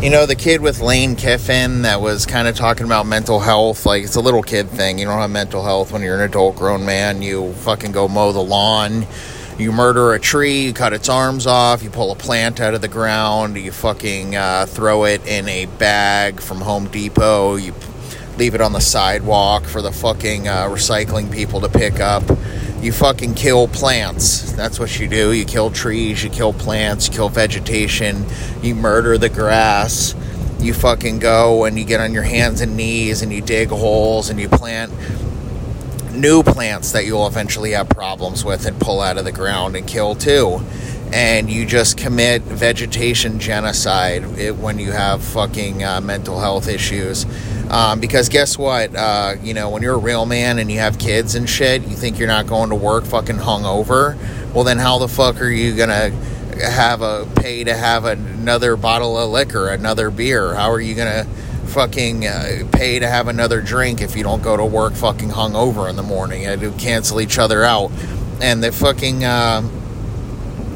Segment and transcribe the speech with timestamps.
[0.00, 3.84] You know, the kid with Lane Kiffin that was kind of talking about mental health,
[3.84, 4.96] like it's a little kid thing.
[4.96, 7.20] You don't have mental health when you're an adult grown man.
[7.20, 9.08] You fucking go mow the lawn.
[9.58, 12.80] You murder a tree, you cut its arms off, you pull a plant out of
[12.80, 17.74] the ground, you fucking uh, throw it in a bag from Home Depot, you
[18.36, 22.22] leave it on the sidewalk for the fucking uh, recycling people to pick up.
[22.80, 24.52] You fucking kill plants.
[24.52, 25.32] That's what you do.
[25.32, 28.24] You kill trees, you kill plants, you kill vegetation,
[28.62, 30.14] you murder the grass.
[30.60, 34.28] You fucking go and you get on your hands and knees and you dig holes
[34.30, 34.92] and you plant
[36.12, 39.86] new plants that you'll eventually have problems with and pull out of the ground and
[39.86, 40.60] kill too.
[41.12, 47.24] And you just commit vegetation genocide when you have fucking uh, mental health issues.
[47.70, 48.94] Um, because guess what?
[48.94, 51.96] Uh, you know, when you're a real man and you have kids and shit, you
[51.96, 54.16] think you're not going to work fucking hungover.
[54.54, 56.10] Well, then how the fuck are you gonna
[56.62, 60.54] have a pay to have another bottle of liquor, another beer?
[60.54, 61.26] How are you gonna
[61.68, 65.88] fucking uh, pay to have another drink if you don't go to work fucking hungover
[65.88, 66.48] in the morning.
[66.48, 67.92] I do cancel each other out,
[68.40, 69.62] and the fucking, uh,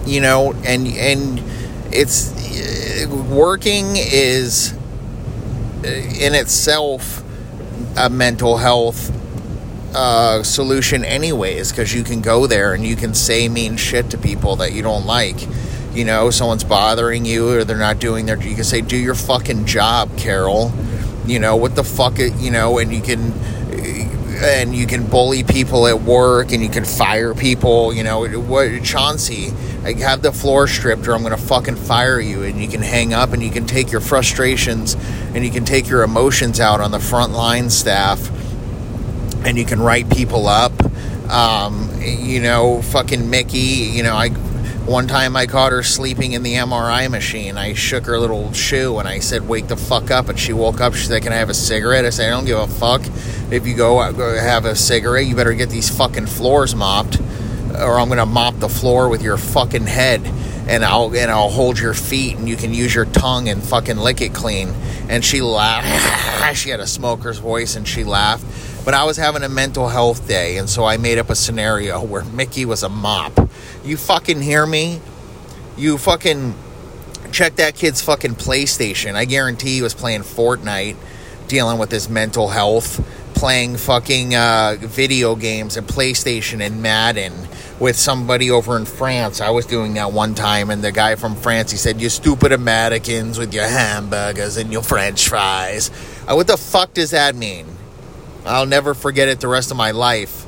[0.06, 1.42] you know, and and
[1.92, 2.32] it's
[3.28, 4.74] working is
[5.84, 7.22] uh, in itself
[7.96, 9.10] a mental health
[9.94, 14.18] uh, solution, anyways, because you can go there and you can say mean shit to
[14.18, 15.36] people that you don't like
[15.94, 19.14] you know, someone's bothering you or they're not doing their, you can say, do your
[19.14, 20.72] fucking job, Carol.
[21.26, 22.34] You know, what the fuck, it.
[22.36, 23.32] you know, and you can,
[24.42, 28.82] and you can bully people at work and you can fire people, you know, what,
[28.82, 29.52] Chauncey,
[29.84, 32.82] I have the floor stripped or I'm going to fucking fire you and you can
[32.82, 34.94] hang up and you can take your frustrations
[35.34, 38.30] and you can take your emotions out on the front line staff
[39.46, 40.72] and you can write people up.
[41.30, 44.30] Um, you know, fucking Mickey, you know, I
[44.86, 47.56] one time I caught her sleeping in the MRI machine.
[47.56, 50.28] I shook her little shoe and I said, Wake the fuck up.
[50.28, 50.94] And she woke up.
[50.94, 52.04] She said, Can I have a cigarette?
[52.04, 53.02] I said, I don't give a fuck.
[53.50, 57.20] If you go, uh, go have a cigarette, you better get these fucking floors mopped
[57.78, 60.20] or I'm going to mop the floor with your fucking head
[60.68, 63.96] and I'll and I'll hold your feet and you can use your tongue and fucking
[63.96, 64.68] lick it clean.
[65.08, 66.56] And she laughed.
[66.56, 68.44] she had a smoker's voice and she laughed.
[68.84, 72.04] But I was having a mental health day, and so I made up a scenario
[72.04, 73.48] where Mickey was a mop.
[73.84, 75.00] You fucking hear me?
[75.76, 76.54] You fucking
[77.30, 79.14] check that kid's fucking PlayStation.
[79.14, 80.96] I guarantee he was playing Fortnite,
[81.46, 83.00] dealing with his mental health,
[83.34, 87.32] playing fucking uh, video games and PlayStation and Madden
[87.78, 89.40] with somebody over in France.
[89.40, 92.52] I was doing that one time, and the guy from France, he said, You stupid
[92.52, 95.90] Americans with your hamburgers and your french fries.
[96.28, 97.66] Uh, what the fuck does that mean?
[98.44, 100.46] I'll never forget it the rest of my life.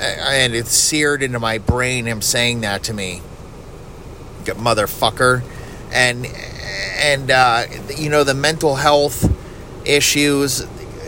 [0.00, 3.22] And it's seared into my brain him saying that to me.
[4.44, 5.42] Motherfucker.
[5.92, 6.26] And
[7.02, 7.66] and uh,
[7.96, 9.30] you know the mental health
[9.84, 10.60] issues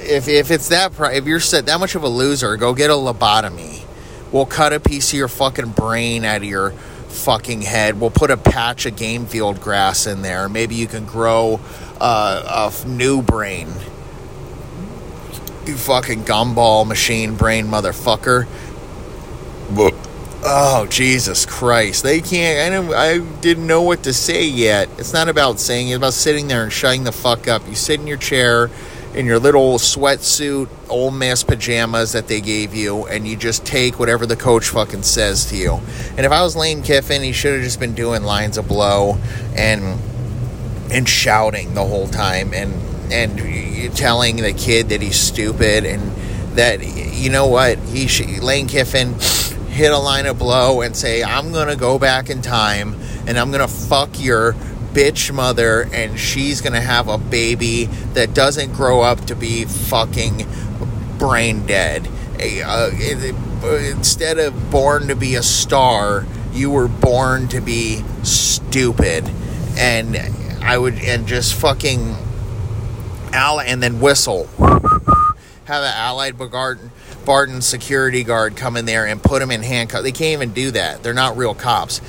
[0.03, 3.85] if, if it's that if you're that much of a loser go get a lobotomy
[4.33, 8.31] we'll cut a piece of your fucking brain out of your fucking head we'll put
[8.31, 11.61] a patch of game field grass in there maybe you can grow
[12.01, 13.69] uh, a new brain
[15.69, 18.47] you fucking gumball machine brain motherfucker.
[20.47, 22.03] Oh Jesus Christ!
[22.03, 22.61] They can't.
[22.61, 24.91] I didn't, I didn't know what to say yet.
[24.99, 25.89] It's not about saying.
[25.89, 27.67] It's about sitting there and shutting the fuck up.
[27.67, 28.71] You sit in your chair,
[29.15, 33.99] in your little sweatsuit, Ole Miss pajamas that they gave you, and you just take
[33.99, 35.81] whatever the coach fucking says to you.
[36.17, 39.17] And if I was Lane Kiffin, he should have just been doing lines of blow
[39.57, 39.99] and
[40.91, 42.73] and shouting the whole time and
[43.13, 46.11] and telling the kid that he's stupid and
[46.57, 49.15] that you know what he should, Lane Kiffin
[49.71, 52.95] hit a line of blow and say I'm gonna go back in time
[53.27, 54.53] and I'm gonna fuck your
[54.93, 60.47] bitch mother and she's gonna have a baby that doesn't grow up to be fucking
[61.19, 62.09] brain dead.
[62.41, 62.91] Uh,
[63.91, 69.29] instead of born to be a star, you were born to be stupid,
[69.77, 70.17] and
[70.63, 72.17] I would and just fucking
[73.35, 74.49] ally, and then whistle.
[75.67, 76.91] Have an allied Barton,
[77.25, 80.03] Barton security guard come in there and put him in handcuffs.
[80.03, 81.03] They can't even do that.
[81.03, 82.01] They're not real cops.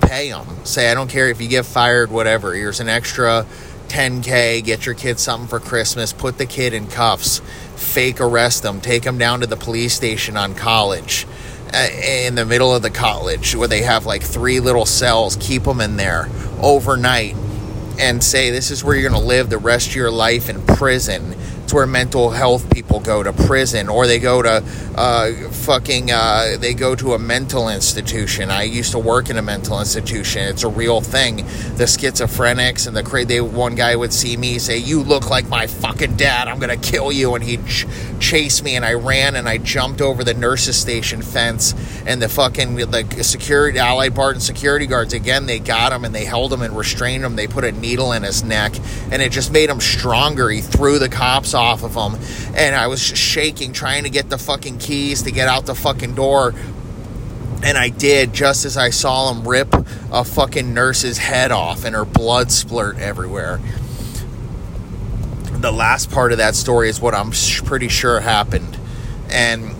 [0.00, 0.46] pay them.
[0.64, 2.54] Say, I don't care if you get fired, whatever.
[2.54, 3.46] Here's an extra
[3.88, 4.62] 10K.
[4.62, 6.12] Get your kid something for Christmas.
[6.12, 7.40] Put the kid in cuffs.
[7.76, 8.80] Fake arrest them.
[8.80, 11.26] Take them down to the police station on college
[11.72, 15.36] uh, in the middle of the college where they have like three little cells.
[15.40, 16.28] Keep them in there
[16.60, 17.36] overnight
[17.98, 20.64] and say this is where you're going to live the rest of your life in
[20.64, 21.34] prison
[21.68, 24.64] It's where mental health people go to prison, or they go to
[24.96, 28.50] uh, fucking uh, they go to a mental institution.
[28.50, 30.48] I used to work in a mental institution.
[30.48, 31.36] It's a real thing.
[31.76, 35.46] The schizophrenics and the cra- they one guy would see me say, "You look like
[35.50, 36.48] my fucking dad.
[36.48, 37.86] I'm gonna kill you," and he'd ch-
[38.18, 41.74] chase me, and I ran and I jumped over the nurses station fence,
[42.06, 45.44] and the fucking the security Allied Barton security guards again.
[45.44, 47.36] They got him and they held him and restrained him.
[47.36, 48.72] They put a needle in his neck,
[49.10, 50.48] and it just made him stronger.
[50.48, 52.18] He threw the cops off of him,
[52.56, 55.74] and I was just shaking trying to get the fucking keys to get out the
[55.74, 56.54] fucking door.
[57.62, 59.74] And I did just as I saw him rip
[60.12, 63.60] a fucking nurse's head off and her blood splurt everywhere.
[65.54, 67.32] The last part of that story is what I'm
[67.64, 68.78] pretty sure happened.
[69.28, 69.74] And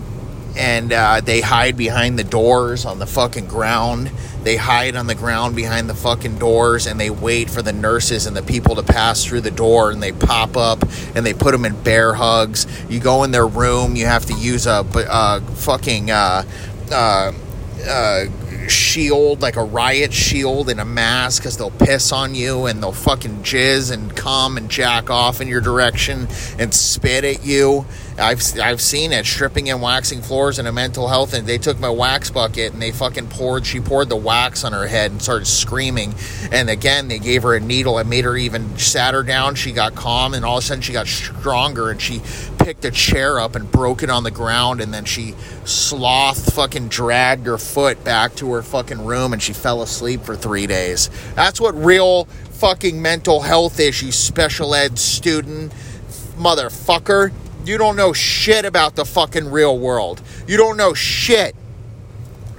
[0.59, 4.11] and uh, they hide behind the doors on the fucking ground.
[4.43, 8.27] They hide on the ground behind the fucking doors and they wait for the nurses
[8.27, 10.83] and the people to pass through the door and they pop up
[11.15, 12.67] and they put them in bear hugs.
[12.89, 16.43] You go in their room, you have to use a uh, fucking uh,
[16.91, 17.31] uh,
[17.87, 18.25] uh,
[18.69, 22.91] shield, like a riot shield and a mask, because they'll piss on you and they'll
[22.91, 26.27] fucking jizz and come and jack off in your direction
[26.57, 27.85] and spit at you.
[28.17, 31.79] I've I've seen it stripping and waxing floors in a mental health, and they took
[31.79, 33.65] my wax bucket and they fucking poured.
[33.65, 36.13] She poured the wax on her head and started screaming.
[36.51, 37.97] And again, they gave her a needle.
[37.97, 39.55] and made her even sat her down.
[39.55, 41.89] She got calm, and all of a sudden she got stronger.
[41.89, 42.19] And she
[42.69, 45.33] picked a chair up and broke it on the ground, and then she
[45.65, 50.35] sloth fucking dragged her foot back to her fucking room, and she fell asleep for
[50.35, 51.09] three days.
[51.33, 55.73] That's what real fucking mental health is, you special ed student
[56.37, 57.33] motherfucker.
[57.65, 60.21] You don't know shit about the fucking real world.
[60.45, 61.55] You don't know shit.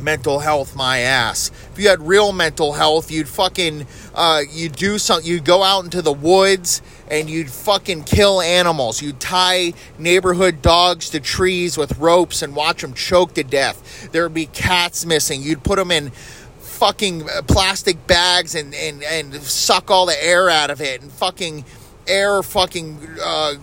[0.00, 1.50] Mental health, my ass.
[1.73, 5.31] If you had real mental health, you'd fucking, uh, you'd do something.
[5.31, 6.81] You'd go out into the woods
[7.11, 9.02] and you'd fucking kill animals.
[9.02, 14.08] You'd tie neighborhood dogs to trees with ropes and watch them choke to death.
[14.12, 15.43] There'd be cats missing.
[15.43, 16.11] You'd put them in
[16.58, 21.64] fucking plastic bags and, and, and suck all the air out of it and fucking
[22.06, 23.55] air fucking uh,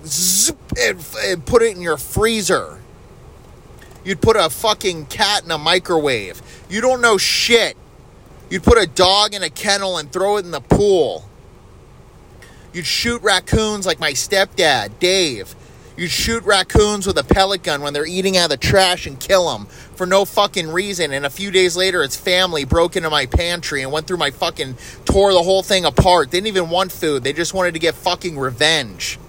[0.80, 2.80] and, and put it in your freezer.
[4.08, 6.42] You'd put a fucking cat in a microwave.
[6.70, 7.76] You don't know shit.
[8.50, 11.28] You'd put a dog in a kennel and throw it in the pool.
[12.72, 15.54] You'd shoot raccoons like my stepdad, Dave.
[15.98, 19.20] You'd shoot raccoons with a pellet gun when they're eating out of the trash and
[19.20, 21.12] kill them for no fucking reason.
[21.12, 24.32] And a few days later, its family broke into my pantry and went through my
[24.32, 26.32] fucking, tore the whole thing apart.
[26.32, 29.20] They didn't even want food, they just wanted to get fucking revenge.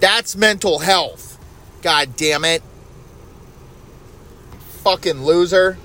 [0.00, 1.38] That's mental health.
[1.80, 2.62] God damn it.
[4.82, 5.76] Fucking loser.